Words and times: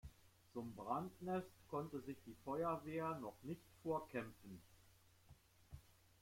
Zum 0.51 0.73
Brandnest 0.73 1.51
konnte 1.67 2.01
sich 2.01 2.17
die 2.25 2.33
Feuerwehr 2.43 3.19
noch 3.19 3.35
nicht 3.43 3.61
vorkämpfen. 3.83 4.59